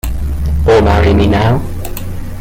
[0.65, 1.61] Or marry me now.